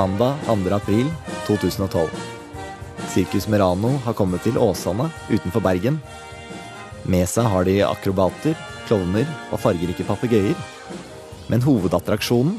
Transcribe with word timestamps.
Mandag 0.00 0.34
2. 0.46 0.70
april 0.72 1.12
2012. 1.46 2.08
Sirkus 3.08 3.48
Merano 3.48 3.88
har 4.04 4.14
kommet 4.16 4.40
til 4.46 4.56
Åsane 4.56 5.10
utenfor 5.28 5.60
Bergen. 5.60 5.98
Med 7.04 7.28
seg 7.28 7.44
har 7.52 7.66
de 7.68 7.74
akrobater, 7.84 8.56
klovner 8.88 9.28
og 9.52 9.60
fargerike 9.60 10.06
papegøyer. 10.08 10.56
Men 11.52 11.60
hovedattraksjonen, 11.66 12.54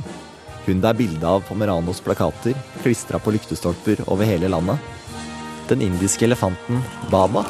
hun 0.67 0.83
det 0.83 0.91
er 0.91 0.99
bilde 0.99 1.25
av 1.25 1.41
på 1.47 1.57
Meranos 1.57 2.03
plakater, 2.05 2.53
klistra 2.83 3.17
på 3.17 3.33
lyktestolper 3.33 4.03
over 4.05 4.29
hele 4.29 4.51
landet, 4.53 4.77
den 5.71 5.81
indiske 5.81 6.27
elefanten 6.29 6.83
Baba. 7.09 7.41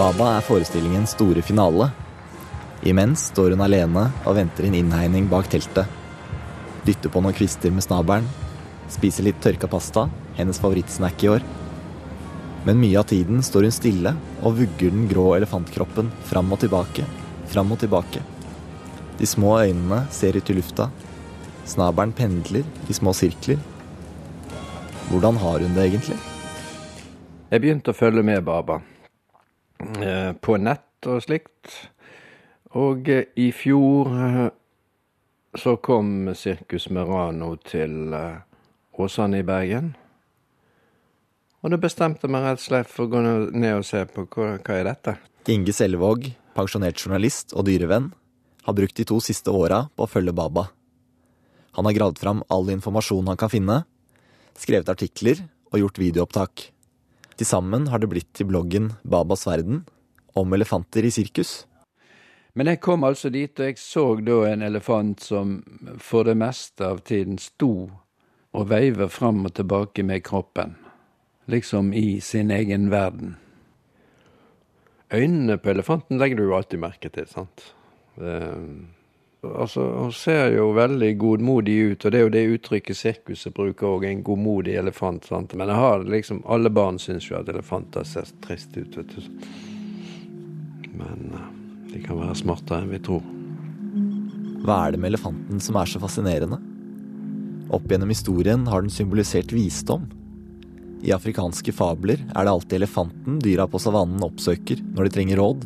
Baba 0.00 0.38
er 0.38 0.48
forestillingens 0.48 1.12
store 1.12 1.44
finale. 1.44 1.90
Imens 2.82 3.28
står 3.30 3.54
hun 3.54 3.62
alene 3.62 4.08
og 4.26 4.34
venter 4.34 4.66
en 4.66 4.74
innhegning 4.74 5.28
bak 5.30 5.46
teltet. 5.52 5.86
Dytter 6.82 7.12
på 7.14 7.22
noen 7.22 7.36
kvister 7.36 7.70
med 7.70 7.84
snabelen. 7.84 8.26
Spiser 8.90 9.28
litt 9.28 9.38
tørka 9.42 9.68
pasta, 9.70 10.08
hennes 10.34 10.58
favorittsnack 10.58 11.22
i 11.22 11.30
år. 11.36 11.46
Men 12.66 12.80
mye 12.82 12.98
av 12.98 13.06
tiden 13.10 13.42
står 13.42 13.68
hun 13.68 13.74
stille 13.74 14.12
og 14.42 14.58
vugger 14.58 14.90
den 14.90 15.06
grå 15.10 15.32
elefantkroppen 15.38 16.10
fram 16.26 16.50
og 16.54 16.62
tilbake, 16.62 17.06
fram 17.50 17.70
og 17.74 17.80
tilbake. 17.82 18.22
De 19.18 19.30
små 19.30 19.56
øynene 19.62 20.04
ser 20.10 20.36
ut 20.38 20.50
i 20.50 20.58
lufta. 20.58 20.88
Snabelen 21.66 22.14
pendler 22.18 22.66
i 22.90 22.98
små 22.98 23.14
sirkler. 23.14 23.62
Hvordan 25.10 25.38
har 25.38 25.62
hun 25.62 25.74
det 25.76 25.86
egentlig? 25.86 26.18
Jeg 27.52 27.62
begynte 27.62 27.92
å 27.92 27.96
følge 27.96 28.24
med 28.26 28.42
Baba. 28.46 28.80
Eh, 30.02 30.32
på 30.34 30.56
nett 30.58 31.10
og 31.10 31.22
slikt. 31.22 31.91
Og 32.78 33.08
eh, 33.12 33.28
i 33.36 33.50
fjor 33.56 34.12
eh, 34.16 34.46
så 35.58 35.76
kom 35.84 36.32
Sirkus 36.36 36.88
Merano 36.88 37.54
til 37.60 38.14
Åsane 38.96 39.42
i 39.42 39.44
Bergen. 39.44 39.92
Og 41.62 41.70
da 41.70 41.78
bestemte 41.78 42.30
meg 42.30 42.46
rett 42.46 42.62
og 42.62 42.64
slett 42.64 42.90
for 42.90 43.06
å 43.06 43.12
gå 43.12 43.20
ned 43.22 43.76
og 43.76 43.84
se 43.86 44.00
på 44.08 44.24
hva, 44.26 44.56
hva 44.58 44.78
er 44.78 44.88
dette. 44.88 45.14
Inge 45.52 45.74
Selvåg, 45.76 46.30
pensjonert 46.56 46.98
journalist 46.98 47.54
og 47.54 47.68
dyrevenn, 47.68 48.10
har 48.66 48.76
brukt 48.78 48.98
de 48.98 49.06
to 49.06 49.18
siste 49.22 49.50
åra 49.50 49.84
på 49.94 50.06
å 50.06 50.10
følge 50.10 50.34
Baba. 50.34 50.68
Han 51.78 51.88
har 51.88 51.96
gravd 51.96 52.20
fram 52.20 52.42
all 52.52 52.68
informasjon 52.72 53.30
han 53.30 53.38
kan 53.40 53.52
finne, 53.52 53.82
skrevet 54.58 54.90
artikler 54.92 55.44
og 55.72 55.80
gjort 55.80 56.00
videoopptak. 56.02 56.68
Til 57.38 57.48
sammen 57.48 57.88
har 57.88 58.02
det 58.02 58.10
blitt 58.12 58.30
til 58.36 58.50
bloggen 58.50 58.92
Babas 59.02 59.46
verden 59.48 59.84
om 60.38 60.52
elefanter 60.52 61.06
i 61.06 61.12
sirkus. 61.14 61.62
Men 62.52 62.68
jeg 62.68 62.82
kom 62.84 63.04
altså 63.04 63.30
dit, 63.32 63.52
og 63.60 63.66
jeg 63.66 63.78
så 63.80 64.04
da 64.20 64.38
en 64.50 64.62
elefant 64.62 65.22
som 65.24 65.54
for 65.98 66.28
det 66.28 66.36
meste 66.36 66.84
av 66.84 67.00
tiden 67.08 67.38
sto 67.40 67.72
og 68.52 68.66
veiver 68.68 69.08
fram 69.08 69.46
og 69.48 69.54
tilbake 69.56 70.04
med 70.04 70.24
kroppen, 70.26 70.74
liksom 71.48 71.92
i 71.96 72.20
sin 72.20 72.50
egen 72.52 72.90
verden. 72.92 73.36
Øynene 75.12 75.56
på 75.58 75.70
elefanten 75.72 76.20
legger 76.20 76.36
du 76.36 76.42
jo 76.44 76.56
alltid 76.56 76.80
merke 76.80 77.08
til, 77.12 77.26
sant. 77.28 77.64
Uh, 78.20 78.84
altså, 79.42 79.86
Hun 80.04 80.12
ser 80.12 80.52
jo 80.52 80.70
veldig 80.76 81.10
godmodig 81.18 81.78
ut, 81.92 82.04
og 82.04 82.12
det 82.12 82.20
er 82.20 82.26
jo 82.26 82.34
det 82.36 82.44
uttrykket 82.58 82.96
sirkuset 82.96 83.56
bruker 83.56 83.88
òg, 83.88 84.04
en 84.08 84.22
godmodig 84.24 84.76
elefant. 84.76 85.24
sant? 85.24 85.56
Men 85.56 85.72
jeg 85.72 85.76
har 85.76 86.04
liksom, 86.04 86.44
alle 86.44 86.70
barn 86.70 87.00
syns 87.00 87.30
jo 87.30 87.40
at 87.40 87.48
elefanter 87.48 88.04
ser 88.04 88.28
trist 88.44 88.76
ut, 88.76 88.96
vet 88.96 89.16
du. 89.16 89.22
Men 90.92 91.28
uh, 91.32 91.61
de 91.92 92.00
kan 92.02 92.18
være 92.18 92.38
smartere 92.38 92.84
enn 92.84 92.92
vi 92.92 93.00
tror. 93.04 93.24
Hva 94.62 94.78
er 94.86 94.94
det 94.94 95.02
med 95.02 95.12
elefanten 95.12 95.60
som 95.62 95.76
er 95.78 95.90
så 95.90 96.00
fascinerende? 96.02 96.58
Opp 97.72 97.88
gjennom 97.90 98.12
historien 98.12 98.66
har 98.68 98.84
den 98.84 98.92
symbolisert 98.92 99.52
visdom. 99.52 100.06
I 101.02 101.12
afrikanske 101.16 101.74
fabler 101.74 102.20
er 102.30 102.44
det 102.46 102.52
alltid 102.52 102.78
elefanten 102.78 103.40
dyra 103.42 103.66
på 103.66 103.80
savannen 103.82 104.22
oppsøker 104.22 104.82
når 104.92 105.08
de 105.08 105.14
trenger 105.16 105.40
råd. 105.42 105.64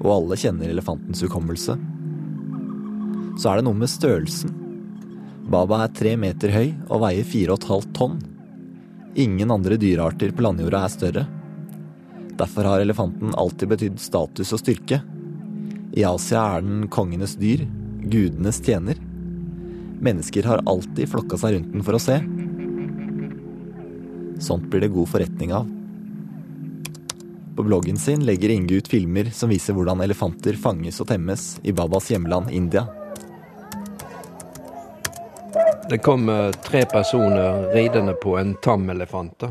Og 0.00 0.10
alle 0.14 0.38
kjenner 0.40 0.72
elefantens 0.72 1.22
hukommelse. 1.26 1.76
Så 3.36 3.50
er 3.50 3.58
det 3.58 3.66
noe 3.66 3.76
med 3.76 3.90
størrelsen. 3.90 4.54
Baba 5.50 5.82
er 5.84 5.92
tre 5.92 6.14
meter 6.16 6.54
høy 6.54 6.70
og 6.88 7.02
veier 7.04 7.26
fire 7.28 7.52
og 7.52 7.60
et 7.60 7.68
halvt 7.68 7.94
tonn. 7.98 8.20
Ingen 9.20 9.52
andre 9.52 9.76
dyrearter 9.78 10.32
på 10.34 10.46
landjorda 10.46 10.86
er 10.86 10.94
større. 10.94 11.26
Derfor 12.38 12.64
har 12.64 12.80
elefanten 12.80 13.34
alltid 13.34 13.68
betydd 13.68 14.00
status 14.00 14.52
og 14.52 14.62
styrke. 14.62 15.00
I 15.94 16.02
Asia 16.08 16.42
er 16.56 16.64
den 16.66 16.88
kongenes 16.90 17.36
dyr, 17.38 17.62
gudenes 18.02 18.58
tjener. 18.64 18.98
Mennesker 20.02 20.48
har 20.50 20.64
alltid 20.66 21.08
flokka 21.12 21.38
seg 21.38 21.54
rundt 21.54 21.70
den 21.72 21.86
for 21.86 21.94
å 21.94 22.02
se. 22.02 22.18
Sånt 24.42 24.66
blir 24.70 24.82
det 24.82 24.92
god 24.96 25.08
forretning 25.12 25.54
av. 25.54 25.70
På 27.54 27.62
bloggen 27.62 27.96
sin 27.96 28.24
legger 28.26 28.50
Inge 28.50 28.82
ut 28.82 28.90
filmer 28.90 29.30
som 29.30 29.52
viser 29.54 29.76
hvordan 29.76 30.02
elefanter 30.02 30.58
fanges 30.58 30.98
og 31.00 31.08
temmes 31.12 31.60
i 31.62 31.72
Babas 31.72 32.10
hjemland 32.10 32.50
India. 32.50 32.88
Det 35.88 36.00
kommer 36.02 36.52
tre 36.66 36.82
personer 36.90 37.68
ridende 37.74 38.16
på 38.18 38.34
en 38.40 38.56
tam 38.64 38.90
elefant. 38.90 39.46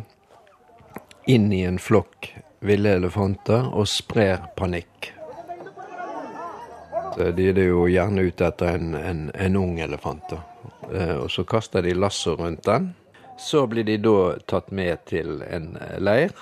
Inn 1.32 1.54
i 1.54 1.62
en 1.64 1.80
flokk 1.80 2.34
ville 2.64 2.96
elefanter 2.98 3.70
og 3.70 3.88
sprer 3.92 4.48
panikk. 4.58 5.12
De 7.14 7.48
er 7.52 7.60
jo 7.68 7.86
gjerne 7.92 8.26
ute 8.26 8.48
etter 8.48 8.80
en, 8.80 8.96
en, 8.98 9.24
en 9.36 9.58
ung 9.60 9.78
elefant. 9.84 10.34
Eh, 10.90 11.16
og 11.20 11.30
så 11.32 11.46
kaster 11.46 11.86
de 11.86 11.94
lasso 11.94 12.36
rundt 12.40 12.66
den. 12.66 12.94
Så 13.38 13.68
blir 13.68 13.86
de 13.86 13.98
da 14.02 14.36
tatt 14.50 14.72
med 14.72 15.06
til 15.10 15.44
en 15.46 15.74
leir. 16.02 16.34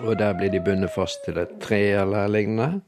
Og 0.00 0.16
der 0.18 0.34
blir 0.38 0.50
de 0.50 0.62
bundet 0.64 0.94
fast 0.94 1.22
til 1.26 1.38
et 1.38 1.58
tre 1.62 1.80
eller 2.02 2.30
lignende. 2.30 2.80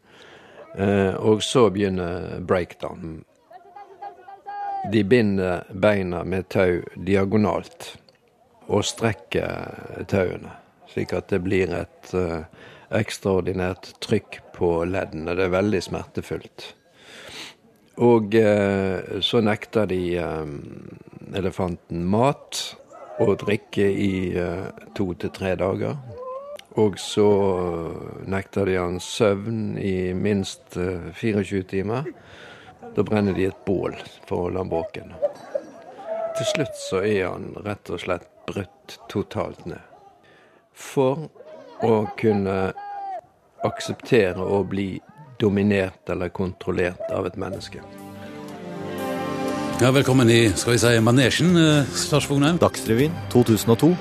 Eh, 0.75 1.15
og 1.15 1.43
så 1.43 1.69
begynner 1.71 2.41
breakdown. 2.41 3.23
De 4.93 5.05
binder 5.05 5.63
beina 5.71 6.25
med 6.25 6.49
tau 6.51 6.81
diagonalt 6.97 7.93
og 8.67 8.85
strekker 8.87 10.05
tauene, 10.11 10.51
slik 10.93 11.17
at 11.17 11.33
det 11.33 11.43
blir 11.45 11.73
et 11.75 12.15
ekstraordinært 12.93 13.95
trykk 14.05 14.39
på 14.57 14.71
leddene. 14.89 15.35
Det 15.37 15.47
er 15.47 15.57
veldig 15.57 15.81
smertefullt. 15.85 16.69
Og 18.01 18.35
eh, 18.35 19.21
så 19.21 19.43
nekter 19.45 19.87
de 19.91 20.01
eh, 20.17 20.53
elefanten 21.37 22.07
mat 22.09 22.63
og 23.21 23.37
drikke 23.45 23.85
i 23.85 24.33
eh, 24.33 24.71
to 24.97 25.13
til 25.13 25.33
tre 25.35 25.55
dager. 25.61 25.99
Og 26.81 26.97
så 26.97 27.29
nekter 28.25 28.71
de 28.71 28.79
han 28.81 28.97
søvn 29.01 29.77
i 29.77 30.15
minst 30.17 30.73
24 30.73 31.59
eh, 31.61 31.69
timer. 31.69 32.09
Da 32.97 33.05
brenner 33.05 33.37
de 33.37 33.51
et 33.51 33.65
bål 33.67 33.99
for 34.25 34.39
å 34.39 34.43
holde 34.47 34.65
han 34.65 34.73
våken. 34.73 35.15
Til 36.33 36.49
slutt 36.49 36.77
så 36.81 37.05
er 37.05 37.27
han 37.29 37.53
rett 37.61 37.93
og 37.93 38.01
slett 38.01 38.29
brutt 38.49 38.97
totalt 39.13 39.67
ned. 39.69 39.92
For 40.75 41.29
å 41.83 41.97
kunne 42.19 42.73
akseptere 43.63 44.43
å 44.43 44.63
bli 44.67 45.01
dominert 45.41 46.11
eller 46.11 46.31
kontrollert 46.35 47.11
av 47.13 47.27
et 47.27 47.37
menneske. 47.41 47.83
Ja, 49.83 49.91
velkommen 49.91 50.31
i 50.31 50.47
skal 50.55 50.77
vi 50.77 50.79
si, 50.79 50.95
manesjen, 51.03 51.57
Lars 51.59 52.29
Dagsrevyen 52.63 53.15
2002. 53.33 53.95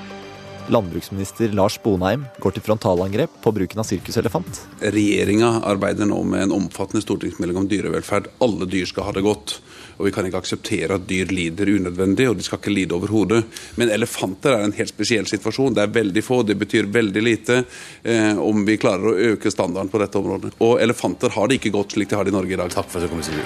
Landbruksminister 0.72 1.52
Lars 1.58 1.80
Bonheim 1.82 2.28
går 2.40 2.54
til 2.56 2.64
frontalangrep 2.64 3.34
på 3.42 3.54
bruken 3.56 3.82
av 3.82 3.88
sirkuselefant. 3.90 4.62
Regjeringa 4.80 5.50
arbeider 5.68 6.08
nå 6.08 6.22
med 6.24 6.46
en 6.46 6.54
omfattende 6.60 7.02
stortingsmelding 7.04 7.64
om 7.64 7.68
dyrevelferd. 7.72 8.30
Alle 8.46 8.70
dyr 8.70 8.86
skal 8.88 9.10
ha 9.10 9.16
det 9.18 9.26
godt. 9.26 9.58
Og 10.02 10.08
vi 10.08 10.12
kan 10.16 10.26
ikke 10.26 10.40
akseptere 10.42 10.98
at 10.98 11.04
dyr 11.06 11.30
lider 11.30 11.70
unødvendig, 11.70 12.26
og 12.32 12.40
de 12.40 12.46
skal 12.46 12.58
ikke 12.58 12.74
lide 12.74 12.98
overhodet. 12.98 13.44
Men 13.78 13.94
elefanter 13.94 14.56
er 14.56 14.66
en 14.66 14.74
helt 14.74 14.90
spesiell 14.90 15.30
situasjon. 15.30 15.76
Det 15.78 15.86
er 15.86 15.94
veldig 15.94 16.24
få, 16.26 16.42
det 16.42 16.58
betyr 16.58 16.90
veldig 16.90 17.22
lite 17.22 17.60
eh, 18.02 18.34
om 18.42 18.66
vi 18.66 18.80
klarer 18.82 19.12
å 19.12 19.18
øke 19.36 19.54
standarden 19.54 19.94
på 19.94 20.02
dette 20.02 20.18
området. 20.18 20.56
Og 20.66 20.82
elefanter 20.82 21.38
har 21.38 21.48
det 21.52 21.62
ikke 21.62 21.76
godt 21.78 21.94
slik 21.94 22.10
de 22.10 22.18
har 22.18 22.26
det 22.26 22.34
i 22.34 22.40
Norge 22.40 22.58
i 22.58 22.62
dag. 22.64 22.74
Takk 22.74 22.90
for 22.90 22.98
at 22.98 23.06
du 23.06 23.14
kom 23.14 23.22
i 23.22 23.30
studio. 23.30 23.46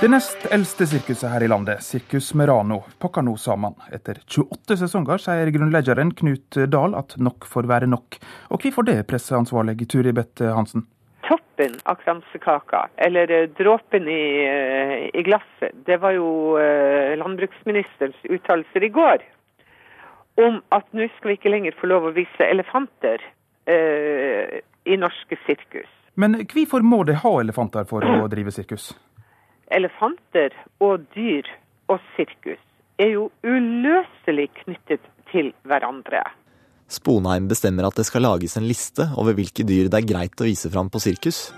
Det 0.00 0.08
nest 0.08 0.46
eldste 0.48 0.86
sirkuset 0.88 1.28
her 1.28 1.44
i 1.44 1.48
landet, 1.52 1.84
Sirkus 1.84 2.30
Merano, 2.34 2.80
pakker 2.98 3.22
nå 3.22 3.34
sammen. 3.38 3.74
Etter 3.92 4.18
28 4.24 4.78
sesonger 4.80 5.20
sier 5.20 5.50
grunnleggeren 5.52 6.14
Knut 6.16 6.56
Dahl 6.72 6.96
at 6.96 7.18
nok 7.20 7.44
får 7.44 7.68
være 7.68 7.90
nok. 7.92 8.16
Og 8.48 8.64
hvorfor 8.64 8.88
det, 8.88 9.02
presseansvarlig 9.10 9.76
Turi 9.92 10.16
Bette 10.16 10.54
Hansen? 10.56 10.88
Toppen 11.60 11.80
av 11.82 11.94
kransekaka, 11.94 12.88
eller 12.96 13.30
eh, 13.30 13.48
dråpen 13.48 14.08
i, 14.08 14.44
eh, 14.44 15.20
i, 15.20 15.22
glasset, 15.22 15.72
det 15.84 15.96
var 15.96 16.10
jo 16.10 16.56
eh, 16.58 17.16
landbruksministerens 17.18 18.16
uttalelser 18.24 18.84
i 18.84 18.88
går 18.88 19.22
om 20.40 20.62
at 20.72 20.86
nå 20.96 21.08
skal 21.16 21.28
vi 21.28 21.36
ikke 21.36 21.52
lenger 21.52 21.76
få 21.76 21.90
lov 21.90 22.06
å 22.08 22.14
vise 22.16 22.46
elefanter 22.46 23.20
eh, 23.68 24.60
i 24.88 24.96
norske 24.96 25.36
sirkus. 25.44 25.90
Men 26.14 26.38
hvorfor 26.48 26.80
må 26.80 27.02
de 27.04 27.18
ha 27.20 27.34
elefanter 27.42 27.84
for 27.84 28.08
å 28.08 28.24
drive 28.32 28.54
sirkus? 28.56 28.94
Elefanter 29.68 30.56
og 30.80 31.04
dyr 31.12 31.44
og 31.92 32.00
sirkus 32.16 32.62
er 32.96 33.18
jo 33.18 33.28
uløselig 33.44 34.48
knyttet 34.62 35.04
til 35.28 35.52
hverandre. 35.68 36.24
Sponheim 36.90 37.46
bestemmer 37.46 37.86
at 37.86 37.98
det 37.98 38.04
skal 38.08 38.24
lages 38.26 38.56
en 38.58 38.66
liste 38.66 39.06
over 39.20 39.36
hvilke 39.38 39.62
dyr 39.66 39.86
det 39.90 40.00
er 40.00 40.08
greit 40.08 40.40
å 40.42 40.46
vise 40.48 40.70
fram 40.72 40.90
på 40.90 40.98
sirkus. 41.02 41.50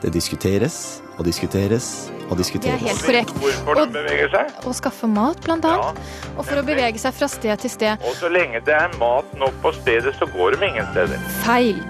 Det 0.00 0.08
diskuteres 0.12 1.02
og 1.18 1.26
diskuteres 1.28 1.88
og 2.30 2.38
diskuteres. 2.40 2.80
Det 2.80 2.88
er 2.88 2.92
helt 2.92 3.04
korrekt. 3.04 3.34
Hvorfor 3.40 3.78
de 3.78 3.84
beveger 3.92 4.30
seg. 4.32 4.54
Å 4.64 4.72
skaffe 4.76 5.08
mat, 5.08 5.40
blant 5.44 5.64
annet. 5.68 6.00
Og 6.34 6.42
for 6.48 6.60
å 6.60 6.64
bevege 6.64 7.00
seg 7.00 7.12
fra 7.16 7.28
sted 7.28 7.60
til 7.60 7.72
sted. 7.72 8.04
Og 8.08 8.16
så 8.16 8.30
lenge 8.32 8.62
det 8.64 8.74
er 8.76 8.96
mat 9.00 9.36
nok 9.40 9.60
på 9.64 9.72
stedet, 9.82 10.14
så 10.18 10.28
går 10.32 10.56
de 10.56 10.70
ingen 10.70 10.88
steder. 10.92 11.28
Feil. 11.44 11.80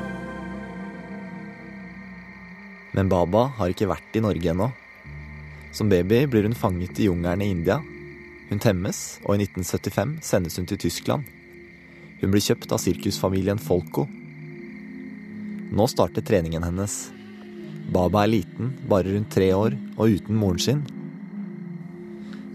Men 2.94 3.10
Baba 3.10 3.48
har 3.58 3.70
ikke 3.70 3.90
vært 3.90 4.18
i 4.18 4.22
Norge 4.22 4.50
ennå. 4.50 4.70
Som 5.74 5.90
baby 5.90 6.24
blir 6.30 6.46
hun 6.46 6.58
fanget 6.58 6.98
i 7.02 7.08
jungelen 7.08 7.42
i 7.42 7.50
India. 7.54 7.80
Hun 8.50 8.62
temmes, 8.62 9.20
og 9.24 9.38
i 9.38 9.46
1975 9.46 10.18
sendes 10.26 10.58
hun 10.58 10.70
til 10.70 10.82
Tyskland. 10.86 11.26
Hun 12.24 12.32
blir 12.32 12.40
kjøpt 12.40 12.70
av 12.72 12.80
sirkusfamilien 12.80 13.58
Folko. 13.60 14.06
Nå 15.76 15.86
starter 15.92 16.24
treningen 16.24 16.62
hennes. 16.64 16.94
Baba 17.92 18.22
er 18.24 18.30
liten, 18.32 18.70
bare 18.88 19.12
rundt 19.12 19.28
tre 19.34 19.50
år, 19.52 19.74
og 19.98 20.14
uten 20.14 20.38
moren 20.40 20.62
sin. 20.64 20.80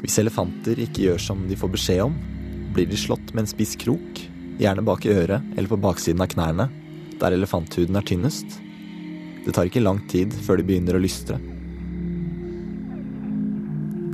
Hvis 0.01 0.18
elefanter 0.18 0.81
ikke 0.81 1.04
gjør 1.04 1.21
som 1.21 1.44
de 1.45 1.57
får 1.60 1.69
beskjed 1.75 2.01
om, 2.07 2.16
blir 2.74 2.89
de 2.89 2.98
slått 2.98 3.30
med 3.36 3.44
en 3.44 3.51
spiss 3.51 3.75
krok, 3.77 4.24
gjerne 4.57 4.88
bak 4.89 5.06
i 5.06 5.13
øret 5.13 5.54
eller 5.54 5.69
på 5.69 5.80
baksiden 5.86 6.25
av 6.25 6.31
knærne, 6.33 6.66
der 7.21 7.38
elefanthuden 7.38 8.01
er 8.01 8.10
tynnest. 8.10 8.57
Det 9.45 9.54
tar 9.54 9.69
ikke 9.69 9.86
lang 9.86 10.01
tid 10.10 10.33
før 10.33 10.57
de 10.57 10.66
begynner 10.66 10.98
å 10.98 11.04
lystre. 11.06 11.38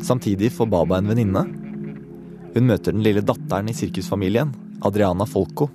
Samtidig 0.04 0.52
får 0.60 0.68
Baba 0.76 1.00
en 1.00 1.16
venninne. 1.16 1.48
Hun 2.60 2.72
møter 2.74 2.92
den 2.92 3.08
lille 3.08 3.24
datteren 3.24 3.72
i 3.72 3.80
sirkusfamilien, 3.80 4.52
Adriana 4.82 5.26
Folko. 5.26 5.70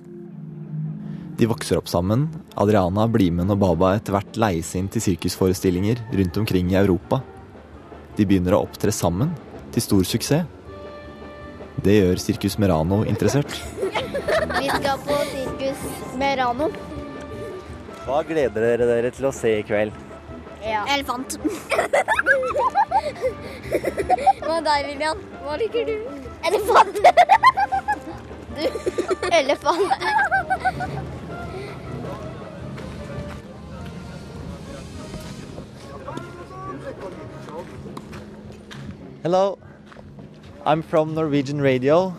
De 1.37 1.45
vokser 1.49 1.77
opp 1.77 1.89
sammen. 1.89 2.27
Adriana 2.53 3.07
blir 3.07 3.31
med 3.31 3.47
når 3.49 3.57
Baba 3.57 3.95
etter 3.97 4.13
hvert 4.13 4.37
leies 4.37 4.75
inn 4.77 4.89
til 4.91 5.01
sirkusforestillinger 5.01 6.03
rundt 6.19 6.37
omkring 6.37 6.69
i 6.73 6.77
Europa. 6.77 7.21
De 8.17 8.27
begynner 8.27 8.53
å 8.57 8.63
opptre 8.67 8.91
sammen, 8.93 9.31
til 9.73 9.81
stor 9.81 10.03
suksess. 10.05 10.45
Det 11.81 11.95
gjør 11.95 12.19
Sirkus 12.21 12.57
Merano 12.61 13.01
interessert. 13.09 13.49
Vi 13.81 14.67
skal 14.69 14.99
på 15.01 15.15
sirkus 15.31 15.81
Merano. 16.19 16.67
Hva 18.05 18.21
gleder 18.27 18.61
dere 18.67 18.89
dere 18.89 19.11
til 19.15 19.25
å 19.29 19.33
se 19.33 19.55
i 19.61 19.63
kveld? 19.65 19.95
Ja. 20.61 20.83
Elefant. 20.93 21.39
Hva 24.41 24.59
med 24.59 24.67
deg, 24.67 24.91
Lilian? 24.91 25.23
Hva 25.41 25.57
liker 25.57 25.89
du? 25.89 25.95
Elefant. 26.51 27.01
Du. 28.55 28.67
Elefant. 29.31 29.91
Hello, 39.23 39.57
I'm 40.65 40.81
from 40.81 41.13
Norwegian 41.13 41.61
Radio. 41.61 42.13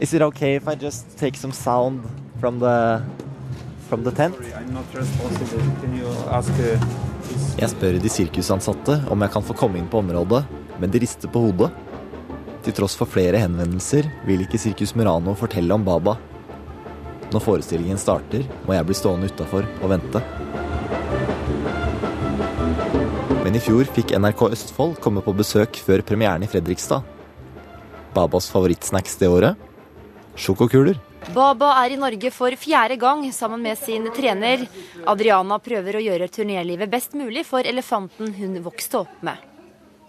Is 0.00 0.14
it 0.14 0.22
okay 0.22 0.56
if 0.56 0.68
I 0.68 0.74
just 0.74 1.16
take 1.16 1.36
some 1.36 1.52
sound 1.52 2.02
from 2.40 2.58
the 2.58 3.02
from 3.88 4.04
the 4.04 4.10
tent? 4.10 4.34
Jeg 7.58 7.70
spør 7.70 7.98
de 7.98 8.08
sirkusansatte 8.08 9.02
om 9.10 9.22
jeg 9.22 9.30
kan 9.30 9.42
få 9.42 9.54
komme 9.58 9.78
inn 9.78 9.88
på 9.90 9.98
området, 10.02 10.44
men 10.78 10.90
de 10.90 11.00
rister 11.02 11.28
på 11.28 11.40
hodet. 11.48 11.70
Til 12.66 12.74
tross 12.74 12.96
for 12.98 13.10
flere 13.10 13.40
henvendelser 13.40 14.08
vil 14.26 14.42
ikke 14.44 14.58
Sirkus 14.60 14.94
Murano 14.98 15.34
fortelle 15.38 15.74
om 15.74 15.84
Baba. 15.86 16.16
Når 17.32 17.44
forestillingen 17.44 18.00
starter, 18.00 18.46
må 18.66 18.74
jeg 18.74 18.88
bli 18.88 18.96
stående 18.96 19.28
utafor 19.30 19.66
og 19.82 19.92
vente. 19.92 20.22
Men 23.44 23.56
i 23.56 23.62
fjor 23.64 23.88
fikk 23.96 24.14
NRK 24.20 24.42
Østfold 24.50 24.98
komme 25.04 25.22
på 25.24 25.36
besøk 25.36 25.78
før 25.84 26.02
premieren 26.04 26.44
i 26.44 26.48
Fredrikstad. 26.50 27.04
Babas 28.16 28.48
favorittsnacks 28.52 29.16
det 29.20 29.28
året? 29.30 29.68
Sjokokuler. 30.38 30.98
Baba 31.34 31.70
er 31.82 31.92
i 31.94 32.00
Norge 32.00 32.30
for 32.32 32.54
fjerde 32.56 32.96
gang 33.00 33.24
sammen 33.34 33.62
med 33.64 33.78
sin 33.80 34.06
trener. 34.16 34.64
Adriana 35.06 35.58
prøver 35.60 35.98
å 35.98 36.02
gjøre 36.02 36.30
turnélivet 36.32 36.90
best 36.90 37.16
mulig 37.18 37.44
for 37.48 37.66
elefanten 37.66 38.32
hun 38.38 38.60
vokste 38.64 39.02
opp 39.02 39.24
med. 39.26 39.36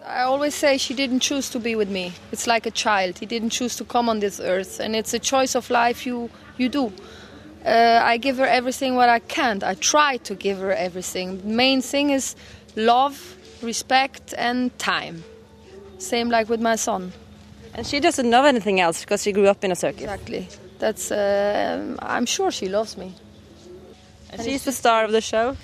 I 0.05 0.21
always 0.23 0.55
say 0.55 0.77
she 0.77 0.93
didn't 0.93 1.19
choose 1.19 1.49
to 1.49 1.59
be 1.59 1.75
with 1.75 1.89
me. 1.89 2.13
It's 2.31 2.47
like 2.47 2.65
a 2.65 2.71
child. 2.71 3.19
He 3.19 3.25
didn't 3.25 3.49
choose 3.49 3.75
to 3.77 3.83
come 3.83 4.09
on 4.09 4.19
this 4.19 4.39
earth, 4.39 4.79
and 4.79 4.95
it's 4.95 5.13
a 5.13 5.19
choice 5.19 5.55
of 5.55 5.69
life 5.69 6.05
you 6.05 6.29
you 6.57 6.69
do. 6.69 6.91
Uh, 7.65 7.99
I 8.01 8.17
give 8.17 8.37
her 8.37 8.45
everything 8.45 8.95
what 8.95 9.09
I 9.09 9.19
can. 9.19 9.61
I 9.63 9.73
try 9.75 10.17
to 10.17 10.35
give 10.35 10.59
her 10.59 10.71
everything. 10.71 11.41
The 11.41 11.47
main 11.47 11.81
thing 11.81 12.11
is 12.11 12.35
love, 12.75 13.35
respect, 13.61 14.33
and 14.37 14.77
time. 14.79 15.23
Same 15.97 16.29
like 16.29 16.47
with 16.47 16.61
my 16.61 16.77
son. 16.77 17.11
And 17.73 17.85
she 17.85 17.99
doesn't 17.99 18.29
know 18.29 18.45
anything 18.45 18.79
else 18.79 19.01
because 19.01 19.21
she 19.23 19.33
grew 19.33 19.47
up 19.47 19.63
in 19.63 19.71
a 19.71 19.75
circus. 19.75 20.03
Exactly. 20.03 20.47
That's. 20.79 21.11
Uh, 21.11 21.97
I'm 21.99 22.25
sure 22.25 22.51
she 22.51 22.69
loves 22.69 22.97
me. 22.97 23.13
And 24.31 24.41
she's 24.41 24.63
the 24.63 24.71
star 24.71 25.03
of 25.03 25.11
the 25.11 25.21
show. 25.21 25.57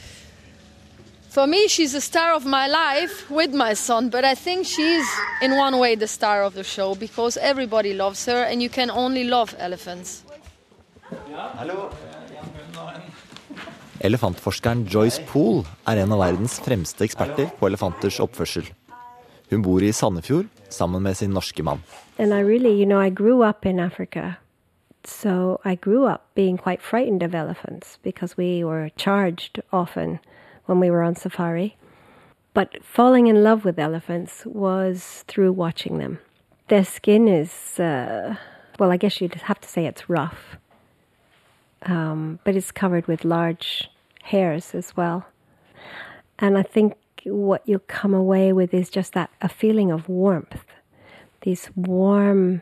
For 1.35 1.47
me, 1.47 1.67
she's 1.67 1.91
the 1.91 1.99
star 1.99 2.33
of 2.33 2.45
my 2.45 2.65
life 2.67 3.29
with 3.29 3.53
my 3.53 3.73
son, 3.75 4.09
but 4.09 4.23
I 4.23 4.35
think 4.35 4.65
she's 4.65 5.05
in 5.41 5.57
one 5.57 5.79
way 5.79 5.95
the 5.95 6.07
star 6.07 6.43
of 6.43 6.53
the 6.53 6.63
show 6.63 6.95
because 6.95 7.35
everybody 7.35 7.93
loves 7.93 8.25
her 8.25 8.43
and 8.43 8.63
you 8.63 8.69
can 8.69 8.89
only 8.89 9.25
love 9.25 9.53
elephants. 9.59 10.23
Elefantforskeren 13.99 14.85
Joyce 14.87 15.19
Poole 15.27 15.65
er 15.85 15.99
en 16.05 16.11
av 16.15 16.21
verdens 16.23 16.55
fremste 16.63 17.03
eksperter 17.03 17.51
på 17.59 17.67
elefanters 17.67 18.21
oppførsel. 18.23 18.69
Hun 19.51 19.61
bor 19.61 19.83
i 19.83 19.91
Sandefjord 19.91 20.47
sammen 20.69 21.03
med 21.03 21.17
sin 21.17 21.35
norske 21.35 21.63
mann. 21.63 21.83
Jeg 22.17 22.31
I 22.31 22.43
really, 22.48 22.71
you 22.79 22.86
know, 22.86 23.01
I 23.01 23.10
grew 23.10 23.43
up 23.43 23.65
in 23.65 23.79
Africa. 23.79 24.38
So 25.03 25.60
I 25.65 25.75
grew 25.75 26.07
up 26.07 26.21
being 26.33 26.57
quite 26.57 26.81
frightened 26.81 27.24
of 27.24 27.36
elephants 27.36 28.00
because 28.03 28.38
we 28.38 28.63
were 28.63 28.89
charged 28.95 29.60
often 29.74 30.19
when 30.65 30.79
we 30.79 30.89
were 30.89 31.03
on 31.03 31.15
safari. 31.15 31.77
But 32.53 32.84
falling 32.84 33.27
in 33.27 33.43
love 33.43 33.65
with 33.65 33.77
elephants 33.77 34.45
was 34.45 35.25
through 35.27 35.51
watching 35.51 35.98
them. 35.98 36.19
Their 36.69 36.86
skin 36.86 37.27
is, 37.27 37.79
uh, 37.79 38.36
well, 38.79 38.91
I 38.91 38.98
guess 38.98 39.19
you'd 39.19 39.36
have 39.36 39.60
to 39.62 39.67
say 39.67 39.86
it's 39.86 40.10
rough. 40.10 40.57
Um, 41.84 42.39
but 42.43 42.55
it's 42.55 42.72
covered 42.72 43.07
with 43.07 43.25
large 43.25 43.89
hairs 44.24 44.74
as 44.74 44.95
well. 44.98 45.25
And 46.39 46.57
I 46.57 46.63
think 46.63 46.95
what 47.25 47.67
you 47.67 47.79
come 47.79 48.13
away 48.13 48.53
with 48.53 48.74
is 48.74 48.89
just 48.89 49.13
that 49.13 49.29
a 49.41 49.50
feeling 49.50 49.91
of 49.91 50.10
warmth. 50.10 50.65
These 51.41 51.69
warm, 51.75 52.62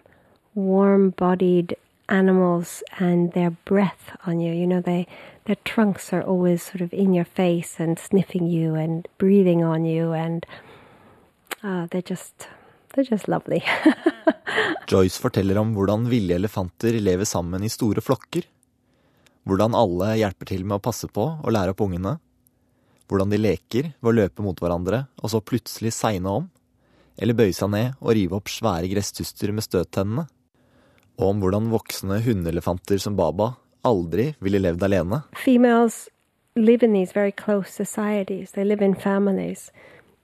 warm 0.56 1.12
bodied 1.12 1.76
animals 2.14 2.84
and 3.00 3.34
their 3.34 3.52
breath 3.66 4.16
on 4.26 4.40
you. 4.40 4.54
You 4.54 4.68
know, 4.68 4.82
they 4.82 5.08
their 5.46 5.58
trunks 5.66 6.14
are 6.14 6.24
always 6.24 6.64
sort 6.64 6.82
of 6.82 6.94
in 6.94 7.14
your 7.14 7.26
face 7.26 7.80
and 7.80 8.00
sniffing 8.00 8.48
you 8.48 8.76
and 8.76 9.08
breathing 9.18 9.64
on 9.64 9.86
you 9.86 10.14
and 10.14 10.46
uh, 11.64 11.88
they're 11.92 12.10
just 12.10 12.48
they're 12.94 13.04
just 13.04 13.28
lovely. 13.28 13.64
Joyce 14.88 15.18
forteller 15.18 15.58
om 15.58 15.74
hvordan 15.76 16.06
ville 16.10 16.36
elefanter 16.36 17.00
lever 17.00 17.26
sammen 17.26 17.64
i 17.64 17.72
store 17.72 18.02
flokker. 18.02 18.46
Hvordan 19.44 19.76
alle 19.76 20.14
hjelper 20.22 20.54
til 20.54 20.64
med 20.64 20.78
å 20.78 20.84
passe 20.84 21.10
på 21.12 21.26
og 21.34 21.52
lære 21.52 21.74
opp 21.74 21.82
ungene. 21.84 22.18
Hvordan 23.10 23.34
de 23.34 23.42
leker 23.42 23.90
ved 24.00 24.12
å 24.12 24.18
løpe 24.22 24.46
mot 24.46 24.60
hverandre 24.60 25.06
og 25.20 25.34
så 25.34 25.42
plutselig 25.42 25.96
segne 25.98 26.38
om. 26.42 26.46
Eller 27.18 27.38
bøye 27.38 27.54
seg 27.54 27.74
ned 27.74 27.98
og 28.00 28.14
rive 28.16 28.38
opp 28.38 28.52
svære 28.52 28.90
gresstuster 28.94 29.52
med 29.54 29.66
støttennene. 29.66 30.28
Og 31.18 31.30
om 31.30 31.44
hvordan 31.44 31.70
voksne 31.72 32.20
hundeelefanter 32.26 32.98
som 32.98 33.16
Baba 33.16 33.54
aldri 33.86 34.34
ville 34.40 34.60
levd 34.60 34.84
alene. 34.84 35.22
Females 35.36 36.10
live 36.56 36.84
in 36.84 36.94
these 36.94 37.12
very 37.14 37.32
close 37.32 37.70
societies. 37.72 38.52
They 38.52 38.64
live 38.64 38.82
in 38.82 38.96
families. 38.96 39.72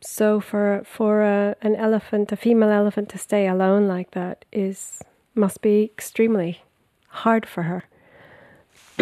So 0.02 0.40
for 0.40 0.82
for 0.86 1.22
a, 1.22 1.56
an 1.62 1.76
elephant, 1.76 2.32
a 2.32 2.36
female 2.36 2.70
elephant, 2.70 3.10
to 3.10 3.18
stay 3.18 3.48
alone 3.48 3.88
like 3.88 4.12
that 4.12 4.46
is 4.52 5.02
must 5.36 5.62
be 5.62 5.84
extremely 5.84 6.62
hard 7.08 7.46
for 7.46 7.64
her. 7.64 7.84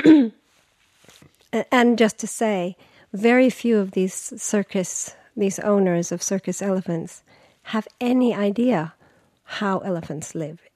And 1.72 1.98
just 1.98 2.20
to 2.20 2.27
say, 2.27 2.75
very 3.13 3.50
few 3.50 3.79
of 3.79 3.91
these 3.91 4.13
circus, 4.13 5.15
these 5.36 5.60
owners 5.60 6.12
of 6.12 6.22
circus 6.22 6.62
elephants, 6.62 7.24
have 7.63 7.88
any 8.01 8.36
idea 8.36 8.94
how 9.44 9.79
elephants 9.79 10.36
live 10.36 10.66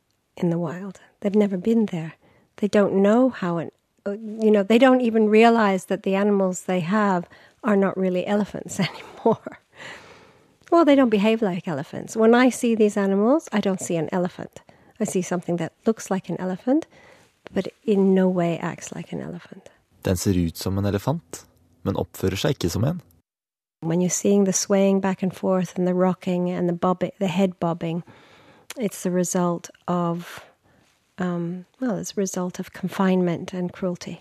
in 0.43 0.50
the 0.50 0.60
wild. 0.60 1.00
They've 1.19 1.36
never 1.36 1.57
been 1.57 1.86
there. 1.88 2.13
They 2.57 2.67
don't 2.67 3.01
know 3.01 3.29
how 3.29 3.60
uh, 4.05 4.12
you 4.12 4.51
know, 4.51 4.63
they 4.63 4.77
don't 4.77 5.01
even 5.01 5.29
realize 5.29 5.86
that 5.86 6.03
the 6.03 6.15
animals 6.15 6.63
they 6.63 6.79
have 6.79 7.29
are 7.63 7.75
not 7.75 7.98
really 7.98 8.25
elephants 8.25 8.79
anymore. 8.89 9.60
well, 10.71 10.86
they 10.86 10.95
don't 10.95 11.10
behave 11.10 11.41
like 11.41 11.67
elephants. 11.67 12.15
When 12.15 12.33
I 12.33 12.50
see 12.50 12.75
these 12.75 12.98
animals, 12.98 13.48
I 13.51 13.60
don't 13.60 13.81
see 13.81 13.95
an 13.95 14.10
elephant. 14.12 14.62
I 15.00 15.05
see 15.05 15.21
something 15.21 15.57
that 15.57 15.74
looks 15.86 16.10
like 16.10 16.29
an 16.29 16.38
elephant, 16.39 16.88
but 17.53 17.67
in 17.83 18.13
no 18.13 18.27
way 18.29 18.57
acts 18.60 18.91
like 18.95 19.12
an 19.12 19.21
elephant. 19.21 19.69
Den 20.03 20.17
ser 20.17 20.33
ut 20.38 20.57
som 20.57 20.77
en 20.77 20.86
elefant, 20.86 21.45
men 21.83 21.95
oppfører 21.95 22.38
seg 22.38 22.55
ikke 22.55 22.69
som 22.69 22.83
en. 22.83 23.01
When 23.81 24.01
you're 24.01 24.13
seeing 24.13 24.45
the 24.45 24.53
swaying 24.53 25.01
back 25.01 25.24
and 25.24 25.33
forth 25.33 25.77
and 25.77 25.88
the 25.88 25.93
rocking 25.93 26.50
and 26.50 26.69
the 26.69 26.74
bobbing, 26.74 27.12
the 27.19 27.27
head 27.27 27.60
bobbing, 27.60 28.03
it's 28.78 29.04
the 29.04 29.12
result 29.12 29.70
of 29.88 30.44
um, 31.18 31.66
well, 31.80 31.98
it's 31.98 32.13
a 32.18 32.22
result 32.22 32.60
of 32.60 32.74
confinement 32.74 33.54
and 33.54 33.72
cruelty. 33.72 34.20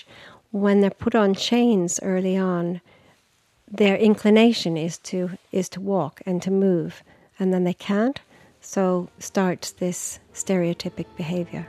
When 0.50 0.80
they're 0.80 0.90
put 0.90 1.14
on 1.14 1.35
chains 1.35 1.99
early 2.02 2.37
on, 2.37 2.80
their 3.71 3.97
inclination 3.97 4.76
is 4.76 4.99
to 4.99 5.30
is 5.52 5.69
to 5.71 5.80
walk 5.80 6.21
and 6.26 6.42
to 6.42 6.50
move, 6.50 7.02
and 7.38 7.54
then 7.54 7.64
they 7.64 7.75
can't. 7.75 8.21
So 8.61 9.09
starts 9.19 9.71
this 9.73 10.21
stereotypic 10.35 11.07
behavior. 11.16 11.66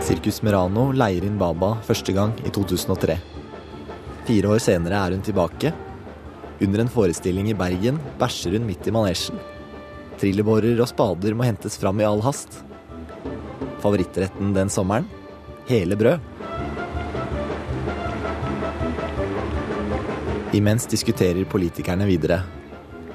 Sirkus 0.00 0.40
Merano 0.40 0.92
leier 0.92 1.24
inn 1.24 1.38
Baba 1.38 1.74
første 1.82 2.12
gang 2.14 2.32
i 2.46 2.50
2003. 2.50 3.18
Fire 4.26 4.48
år 4.48 4.58
senere 4.62 4.94
er 4.94 5.10
hun 5.10 5.22
tilbake. 5.22 5.74
Under 6.60 6.80
en 6.80 6.88
forestilling 6.88 7.50
i 7.50 7.56
Bergen 7.58 7.98
bæsjer 8.20 8.56
hun 8.56 8.64
midt 8.68 8.86
i 8.88 8.94
manesjen. 8.94 9.36
Trillebårer 10.16 10.78
og 10.80 10.88
spader 10.88 11.36
må 11.36 11.44
hentes 11.44 11.76
fram 11.76 12.00
i 12.00 12.06
all 12.08 12.22
hast. 12.24 12.62
Favorittretten 13.82 14.54
den 14.56 14.72
sommeren 14.72 15.04
hele 15.68 15.98
brød. 16.00 16.22
Imens 20.56 20.88
diskuterer 20.88 21.44
politikerne 21.44 22.06
videre. 22.08 22.40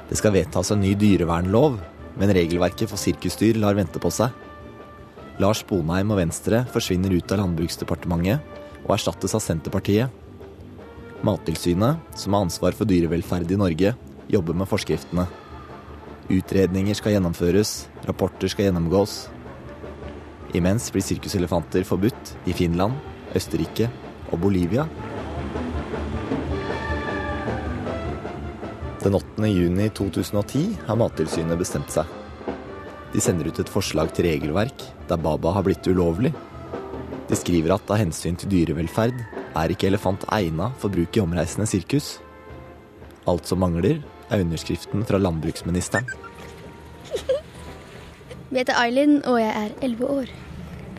Det 0.09 0.19
skal 0.19 0.35
vedtas 0.35 0.69
en 0.75 0.83
ny 0.83 0.93
dyrevernlov, 0.99 1.79
men 2.19 2.33
regelverket 2.37 2.91
for 2.91 3.01
sirkusdyr 3.01 3.57
lar 3.57 3.73
vente 3.73 3.97
på 4.03 4.11
seg. 4.13 4.29
Lars 5.41 5.63
Bonheim 5.65 6.11
og 6.13 6.19
Venstre 6.19 6.65
forsvinner 6.69 7.15
ut 7.15 7.33
av 7.33 7.41
Landbruksdepartementet 7.41 8.59
og 8.83 8.93
erstattes 8.93 9.33
av 9.33 9.41
Senterpartiet. 9.41 10.20
Mattilsynet, 11.21 11.97
som 12.15 12.33
har 12.33 12.41
ansvar 12.41 12.73
for 12.73 12.89
dyrevelferd 12.89 13.51
i 13.51 13.57
Norge, 13.59 13.93
jobber 14.31 14.55
med 14.57 14.69
forskriftene. 14.69 15.27
Utredninger 16.33 16.97
skal 16.97 17.13
gjennomføres, 17.13 17.89
rapporter 18.07 18.49
skal 18.49 18.67
gjennomgås. 18.67 19.27
Imens 20.57 20.87
blir 20.89 21.05
sirkuselefanter 21.05 21.85
forbudt 21.85 22.31
i 22.49 22.55
Finland, 22.57 22.97
Østerrike 23.37 23.91
og 24.31 24.41
Bolivia. 24.41 24.87
Den 29.01 29.17
8. 29.17 29.45
juni 29.49 29.91
2010 29.97 30.65
har 30.87 30.97
Mattilsynet 30.97 31.61
bestemt 31.61 31.93
seg. 31.93 32.09
De 33.13 33.21
sender 33.21 33.51
ut 33.51 33.61
et 33.61 33.69
forslag 33.69 34.09
til 34.15 34.25
regelverk 34.29 34.87
der 35.09 35.21
Baba 35.21 35.53
har 35.53 35.67
blitt 35.67 35.85
ulovlig. 35.85 36.33
De 37.29 37.37
skriver 37.37 37.75
at 37.75 37.93
av 37.93 38.01
hensyn 38.01 38.37
til 38.39 38.49
dyrevelferd 38.51 39.21
er 39.57 39.73
ikke 39.73 39.89
elefant 39.89 40.23
egna 40.31 40.71
for 40.81 40.93
bruk 40.93 41.17
i 41.17 41.23
omreisende 41.23 41.67
sirkus. 41.69 42.19
Alt 43.29 43.49
som 43.49 43.61
mangler, 43.61 44.01
er 44.31 44.43
underskriften 44.43 45.03
fra 45.07 45.19
landbruksministeren. 45.19 46.07
Vi 48.51 48.59
heter 48.59 48.75
Ailin, 48.79 49.21
og 49.27 49.39
jeg 49.39 49.51
er 49.51 49.73
11 49.81 50.07
år. 50.11 50.31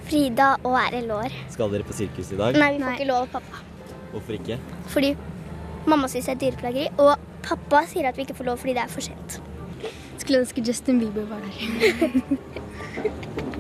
Frida 0.09 0.55
og 0.65 0.77
er 0.81 0.99
11 1.03 1.15
år. 1.15 1.37
Skal 1.53 1.73
dere 1.73 1.87
på 1.89 1.97
sirkus 1.97 2.33
i 2.33 2.39
dag? 2.41 2.57
Nei, 2.57 2.71
vi 2.77 2.85
får 2.85 2.97
ikke 2.97 3.09
lov 3.11 3.27
av 3.27 3.31
pappa. 3.37 3.63
Hvorfor 4.13 4.37
ikke? 4.39 4.59
Fordi 4.93 5.15
mamma 5.89 6.09
syns 6.09 6.29
det 6.29 6.35
er 6.37 6.43
dyreplageri, 6.47 6.89
og 7.01 7.17
pappa 7.45 7.85
sier 7.91 8.09
at 8.09 8.17
vi 8.17 8.27
ikke 8.27 8.37
får 8.41 8.49
lov 8.53 8.61
fordi 8.63 8.77
det 8.79 8.85
er 8.85 8.93
for 8.93 9.05
sent. 9.05 9.41
Skulle 10.17 10.45
ønske 10.45 10.65
Justin 10.65 11.01
Bieber 11.03 11.27
var 11.29 11.41
der. 11.45 11.53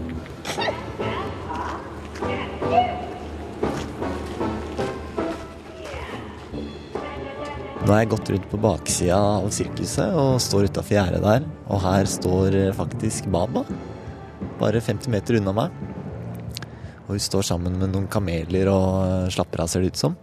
Nå 7.92 7.98
har 7.98 8.06
jeg 8.06 8.12
gått 8.14 8.30
rundt 8.32 8.46
på 8.48 8.56
baksida 8.56 9.16
av 9.20 9.50
sirkuset 9.52 10.14
og 10.16 10.38
står 10.40 10.70
utafor 10.72 10.94
gjerdet 10.96 11.18
der. 11.20 11.42
Og 11.68 11.82
her 11.84 12.06
står 12.08 12.54
faktisk 12.72 13.26
Baba. 13.28 13.66
Bare 14.56 14.80
50 14.80 15.12
meter 15.12 15.36
unna 15.36 15.52
meg. 15.52 15.74
Og 17.02 17.10
hun 17.10 17.20
står 17.20 17.44
sammen 17.44 17.76
med 17.76 17.92
noen 17.92 18.06
kameler 18.08 18.70
og 18.72 19.28
slapper 19.36 19.60
av, 19.60 19.68
ser 19.68 19.84
det 19.84 19.90
ut 19.92 20.00
som. 20.00 20.16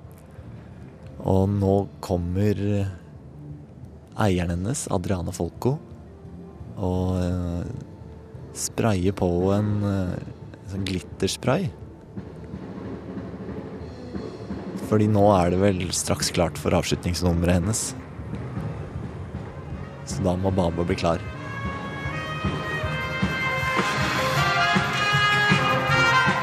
Og 1.30 1.44
nå 1.60 1.76
kommer 2.02 2.58
eieren 4.18 4.56
hennes, 4.56 4.88
Adriana 4.90 5.30
Folco, 5.30 5.76
og 6.74 7.22
uh, 7.22 7.70
sprayer 8.58 9.14
på 9.14 9.30
en 9.54 9.70
sånn 10.74 10.90
glitterspray. 10.90 11.70
Fordi 14.90 15.06
nå 15.12 15.26
er 15.38 15.54
det 15.54 15.60
vel 15.62 15.82
straks 15.94 16.32
klart 16.34 16.58
for 16.58 16.74
avslutningsnummeret 16.74 17.60
hennes. 17.60 17.82
Så 20.10 20.24
da 20.26 20.34
må 20.34 20.50
Baba 20.50 20.86
bli 20.86 20.98
klar. 20.98 21.22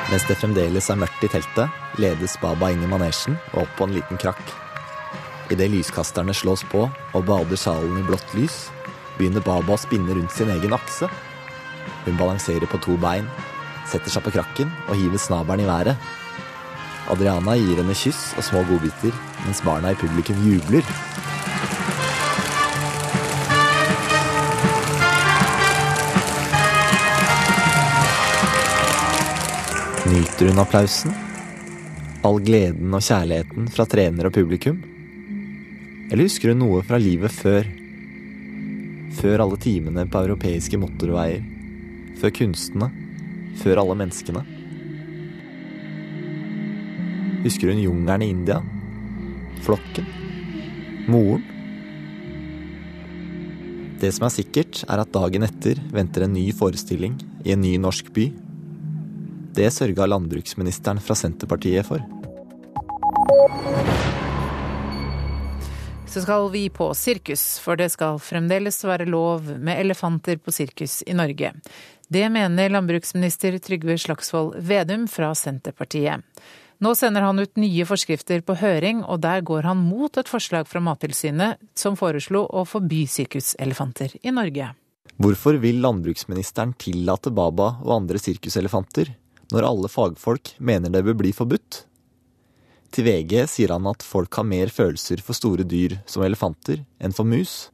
Mens 0.07 0.23
det 0.29 0.37
fremdeles 0.39 0.87
er 0.89 1.01
mørkt 1.01 1.25
i 1.27 1.29
teltet, 1.33 1.83
ledes 1.99 2.37
Baba 2.39 2.71
inn 2.71 2.85
i 2.87 2.91
manesjen 2.91 3.35
og 3.51 3.65
opp 3.65 3.73
på 3.81 3.89
en 3.89 3.97
liten 3.97 4.21
krakk. 4.23 4.43
Idet 5.51 5.67
lyskasterne 5.73 6.35
slås 6.35 6.63
på 6.71 6.85
og 6.87 7.27
bader 7.27 7.59
salen 7.59 7.99
i 7.99 8.05
blått 8.07 8.37
lys, 8.39 8.69
begynner 9.19 9.43
Baba 9.43 9.75
å 9.75 9.81
spinne 9.81 10.15
rundt 10.15 10.35
sin 10.35 10.53
egen 10.55 10.75
akse. 10.77 11.11
Hun 12.07 12.19
balanserer 12.21 12.71
på 12.71 12.79
to 12.87 12.95
bein, 13.03 13.27
setter 13.91 14.15
seg 14.15 14.23
på 14.23 14.37
krakken 14.39 14.71
og 14.87 14.95
hiver 14.95 15.19
snabelen 15.19 15.67
i 15.67 15.69
været. 15.69 16.09
Adriana 17.07 17.55
gir 17.55 17.79
henne 17.79 17.95
kyss 17.95 18.33
og 18.35 18.43
små 18.43 18.65
godbiter, 18.67 19.15
mens 19.45 19.61
barna 19.63 19.93
i 19.95 19.99
publikum 20.01 20.41
jubler. 20.43 20.83
Nyter 30.11 30.51
hun 30.51 30.63
applausen? 30.63 31.15
All 32.27 32.41
gleden 32.43 32.95
og 32.95 33.03
kjærligheten 33.07 33.71
fra 33.71 33.87
trener 33.91 34.27
og 34.27 34.35
publikum? 34.35 34.83
Eller 36.11 36.27
husker 36.27 36.53
hun 36.53 36.63
noe 36.65 36.83
fra 36.87 36.99
livet 37.03 37.35
før? 37.35 37.71
Før 39.21 39.47
alle 39.47 39.63
timene 39.63 40.07
på 40.11 40.27
europeiske 40.27 40.79
motorveier. 40.83 41.47
Før 42.19 42.35
kunstene. 42.43 42.91
Før 43.63 43.83
alle 43.83 43.99
menneskene. 44.03 44.56
Husker 47.47 47.69
hun 47.71 47.79
jungelen 47.79 48.23
i 48.23 48.29
India? 48.29 48.63
Flokken? 49.63 50.07
Moren? 51.07 51.45
Det 54.01 54.11
som 54.17 54.27
er 54.27 54.33
sikkert, 54.35 54.81
er 54.91 54.99
at 55.05 55.13
dagen 55.15 55.47
etter 55.47 55.79
venter 55.95 56.25
en 56.27 56.35
ny 56.35 56.49
forestilling 56.59 57.15
i 57.47 57.55
en 57.55 57.63
ny 57.63 57.77
norsk 57.79 58.11
by. 58.17 58.25
Det 59.55 59.71
sørga 59.71 60.09
landbruksministeren 60.11 60.99
fra 60.99 61.15
Senterpartiet 61.15 61.87
for. 61.87 62.03
Så 66.11 66.27
skal 66.27 66.51
vi 66.51 66.67
på 66.67 66.91
sirkus, 66.99 67.47
for 67.63 67.79
det 67.79 67.93
skal 67.95 68.19
fremdeles 68.19 68.83
være 68.83 69.07
lov 69.07 69.55
med 69.55 69.79
elefanter 69.87 70.43
på 70.43 70.51
sirkus 70.51 71.05
i 71.07 71.15
Norge. 71.15 71.55
Det 72.11 72.27
mener 72.27 72.75
landbruksminister 72.75 73.63
Trygve 73.63 74.01
Slagsvold 74.03 74.59
Vedum 74.67 75.07
fra 75.07 75.31
Senterpartiet. 75.39 76.27
Nå 76.79 76.93
sender 76.95 77.25
han 77.25 77.39
ut 77.41 77.57
nye 77.57 77.87
forskrifter 77.89 78.43
på 78.45 78.59
høring, 78.61 79.01
og 79.05 79.23
der 79.25 79.41
går 79.41 79.65
han 79.65 79.81
mot 79.81 80.17
et 80.21 80.29
forslag 80.29 80.69
fra 80.69 80.83
Mattilsynet 80.85 81.63
som 81.79 81.97
foreslo 81.97 82.45
å 82.53 82.67
forby 82.69 83.07
sirkuselefanter 83.09 84.19
i 84.21 84.35
Norge. 84.35 84.75
Hvorfor 85.17 85.57
vil 85.63 85.81
landbruksministeren 85.81 86.75
tillate 86.77 87.33
Baba 87.33 87.79
og 87.81 87.95
andre 87.95 88.21
sirkuselefanter, 88.21 89.15
når 89.55 89.65
alle 89.65 89.89
fagfolk 89.89 90.53
mener 90.61 90.93
det 90.93 91.01
bør 91.07 91.17
bli 91.23 91.33
forbudt? 91.33 91.87
Til 92.93 93.09
VG 93.09 93.47
sier 93.49 93.73
han 93.73 93.89
at 93.89 94.05
folk 94.05 94.37
har 94.37 94.45
mer 94.45 94.69
følelser 94.73 95.25
for 95.25 95.37
store 95.37 95.65
dyr 95.65 95.97
som 96.05 96.27
elefanter 96.27 96.85
enn 97.01 97.17
for 97.17 97.29
mus. 97.29 97.71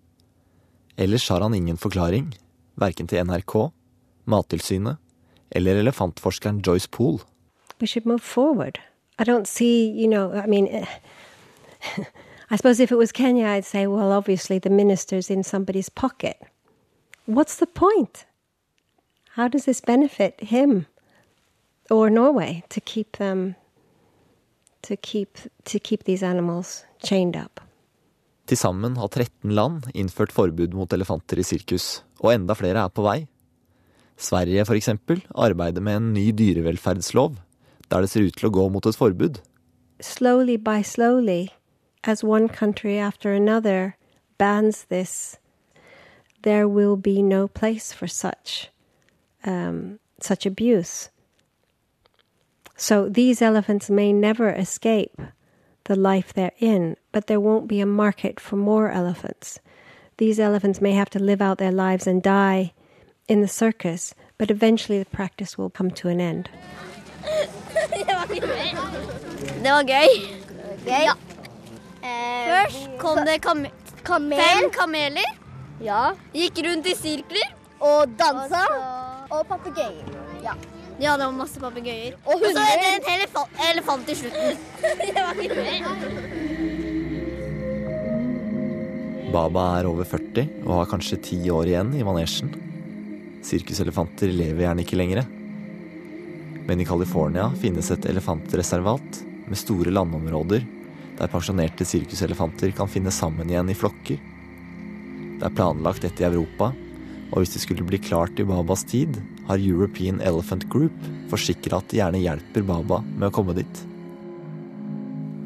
Ellers 0.94 1.26
har 1.32 1.42
han 1.42 1.59
ingen 1.59 1.80
forklaring, 1.80 2.30
verken 2.78 3.11
til 3.11 3.26
NRK, 3.26 3.73
Mattilsynet 4.30 5.02
eller 5.50 5.82
elefantforskeren 5.82 6.62
Joyce 6.62 6.88
Poole. 6.88 7.26
We 7.80 7.87
should 7.87 8.06
move 8.06 8.23
forward. 8.23 8.78
I 9.23 9.25
don't 9.25 9.47
see, 9.47 9.88
you 10.02 10.09
know, 10.09 10.33
I 10.45 10.47
mean, 10.47 10.67
I 12.50 12.57
suppose 12.57 12.81
if 12.81 12.93
it 12.93 12.99
was 12.99 13.12
Kenya, 13.12 13.47
I'd 13.47 13.64
say, 13.64 13.87
well, 13.87 14.12
obviously 14.12 14.59
the 14.59 14.71
minister's 14.71 15.31
in 15.31 15.43
somebody's 15.43 15.88
pocket. 15.88 16.37
What's 17.26 17.57
the 17.57 17.67
point? 17.67 18.26
How 19.37 19.49
does 19.49 19.64
this 19.64 19.81
benefit 19.81 20.35
him? 20.41 20.87
or 21.93 22.11
Norway 22.11 22.62
to 22.69 22.81
keep 22.81 23.17
them 23.19 23.55
to 24.83 24.97
keep 24.97 25.38
to 25.64 25.79
keep 25.79 26.05
these 26.05 26.23
animals 26.23 26.85
chained 27.05 27.37
up. 27.37 27.61
Til 28.47 28.59
sammen 28.59 28.97
har 28.99 29.09
13 29.09 29.52
land 29.55 29.87
innført 29.95 30.33
forbud 30.35 30.75
mot 30.75 30.93
elefanter 30.93 31.38
i 31.38 31.47
sirkus, 31.47 32.02
og 32.21 32.35
enda 32.35 32.57
flere 32.59 32.83
er 32.83 32.91
på 32.91 33.05
vei. 33.07 33.21
Sverige 34.19 34.64
eksempel 34.76 35.23
arbeider 35.35 35.81
med 35.81 35.97
en 35.97 36.12
ny 36.14 36.31
dyrevelferdslov, 36.37 37.37
der 37.92 38.00
det 38.00 38.11
ser 38.11 38.25
ut 38.25 38.37
til 38.40 38.49
å 38.49 38.56
gå 38.56 38.68
mot 38.72 38.87
et 38.88 38.96
forbud. 38.96 39.40
Slowly 40.00 40.56
by 40.56 40.82
slowly, 40.82 41.50
as 42.04 42.25
one 42.25 42.49
country 42.49 42.96
after 42.99 43.32
another 43.32 43.96
bans 44.38 44.84
this, 44.88 45.37
there 46.42 46.66
will 46.66 46.96
be 46.96 47.22
no 47.22 47.46
place 47.46 47.92
for 47.92 48.06
such 48.06 48.70
um, 49.44 49.99
such 50.20 50.46
abuse. 50.46 51.11
So 52.76 53.08
these 53.08 53.42
elephants 53.42 53.90
may 53.90 54.12
never 54.12 54.50
escape 54.50 55.20
the 55.84 55.96
life 55.96 56.32
they're 56.32 56.58
in, 56.58 56.96
but 57.12 57.26
there 57.26 57.40
won't 57.40 57.68
be 57.68 57.80
a 57.80 57.87
market 57.87 58.40
for 58.40 58.56
more 58.56 58.90
elephants. 58.90 59.61
These 60.16 60.40
elephants 60.40 60.80
may 60.80 60.92
have 60.92 61.11
to 61.11 61.18
live 61.18 61.42
out 61.42 61.58
their 61.58 61.72
lives 61.72 62.06
and 62.06 62.22
die 62.22 62.72
in 63.28 63.40
the 63.40 63.49
circus, 63.49 64.14
but 64.38 64.50
eventually 64.50 64.99
the 64.99 65.16
practice 65.16 65.58
will 65.58 65.70
come 65.70 65.90
to 65.90 66.08
an 66.08 66.20
end. 66.20 66.49
Det 69.62 69.71
var 69.71 69.85
gøy. 69.87 70.16
Gøy. 70.87 71.04
Ja. 71.06 71.14
Først 72.02 72.88
kom 72.99 73.21
det 73.26 73.38
kam 73.44 73.64
kamel. 74.04 74.38
fem 74.38 74.71
kameler. 74.75 75.38
Ja. 75.82 76.12
Gikk 76.35 76.62
rundt 76.66 76.87
i 76.90 76.94
sirkler. 76.99 77.54
Og 77.82 78.11
dansa. 78.18 78.62
Og 79.32 79.47
papegøyer. 79.49 80.06
Ja. 80.42 80.54
ja, 81.00 81.16
det 81.16 81.26
var 81.26 81.35
masse 81.35 81.61
papegøyer. 81.62 82.18
Og, 82.26 82.35
og 82.35 82.44
så 82.44 82.62
er 82.62 82.82
det 82.82 82.90
en 82.97 83.09
elefant, 83.14 83.62
elefant 83.71 84.11
i 84.11 84.18
slutten. 84.18 84.59
det 85.06 85.14
var 85.16 85.35
Baba 89.32 89.62
er 89.78 89.88
over 89.88 90.04
40 90.04 90.44
og 90.66 90.75
har 90.76 90.90
kanskje 90.90 91.16
ti 91.25 91.38
år 91.50 91.71
igjen 91.71 91.94
i 91.97 92.02
manesjen. 92.04 92.52
Sirkuselefanter 93.42 94.28
lever 94.28 94.66
gjerne 94.66 94.85
ikke 94.85 94.99
lenger. 95.00 95.25
Men 96.69 96.81
i 96.81 96.87
California 96.87 97.49
finnes 97.61 97.90
et 97.90 98.07
elefantreservat 98.07 99.23
med 99.49 99.59
store 99.59 99.90
landområder 99.90 100.64
der 101.19 101.31
pensjonerte 101.31 101.85
sirkuselefanter 101.87 102.73
kan 102.76 102.90
finne 102.90 103.12
sammen 103.14 103.50
igjen 103.50 103.71
i 103.71 103.76
flokker. 103.76 104.19
Det 105.38 105.47
er 105.47 105.57
planlagt 105.57 106.04
dette 106.07 106.25
i 106.25 106.28
Europa, 106.28 106.71
og 107.33 107.40
hvis 107.40 107.54
det 107.54 107.62
skulle 107.64 107.87
bli 107.87 108.00
klart 108.02 108.40
i 108.40 108.47
Babas 108.47 108.85
tid, 108.88 109.19
har 109.49 109.59
European 109.59 110.21
Elephant 110.21 110.69
Group 110.71 110.95
forsikra 111.31 111.81
at 111.81 111.90
de 111.90 112.00
gjerne 112.00 112.23
hjelper 112.23 112.66
Baba 112.66 113.00
med 113.07 113.28
å 113.28 113.35
komme 113.35 113.57
dit. 113.57 113.83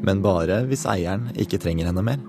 Men 0.07 0.23
bare 0.25 0.63
hvis 0.71 0.87
eieren 0.89 1.31
ikke 1.41 1.61
trenger 1.63 1.89
henne 1.91 2.05
mer. 2.05 2.21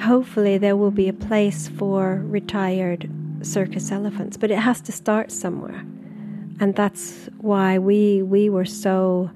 Hopefully 0.00 0.58
there 0.58 0.76
will 0.76 0.90
be 0.90 1.08
a 1.08 1.12
place 1.12 1.68
for 1.78 2.24
retired 2.30 3.08
circus 3.42 3.90
elephants, 3.92 4.36
but 4.36 4.50
it 4.50 4.58
has 4.58 4.80
to 4.82 4.92
start 4.92 5.30
somewhere. 5.30 5.84
And 6.60 6.76
that's 6.76 7.28
why 7.38 7.78
we 7.78 8.22
we 8.22 8.50
were 8.50 8.66
so 8.66 9.30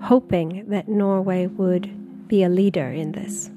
hoping 0.00 0.64
that 0.70 0.88
Norway 0.88 1.46
would 1.46 2.26
be 2.26 2.42
a 2.42 2.48
leader 2.48 2.88
in 2.88 3.12
this. 3.12 3.50